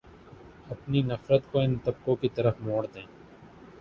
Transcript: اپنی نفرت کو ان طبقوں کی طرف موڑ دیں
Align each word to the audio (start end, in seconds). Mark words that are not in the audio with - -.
اپنی 0.69 1.01
نفرت 1.01 1.51
کو 1.51 1.59
ان 1.59 1.75
طبقوں 1.83 2.15
کی 2.15 2.29
طرف 2.29 2.55
موڑ 2.61 2.85
دیں 2.85 3.05